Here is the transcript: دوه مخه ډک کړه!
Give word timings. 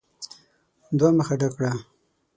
دوه 0.97 1.09
مخه 1.17 1.33
ډک 1.39 1.51
کړه! 1.57 1.71